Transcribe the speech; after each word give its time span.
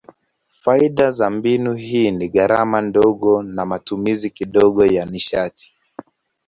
Faida 0.63 1.11
za 1.11 1.29
mbinu 1.29 1.73
hii 1.75 2.11
ni 2.11 2.29
gharama 2.29 2.81
ndogo 2.81 3.43
na 3.43 3.65
matumizi 3.65 4.29
kidogo 4.29 4.85
ya 4.85 5.05
nishati. 5.05 5.73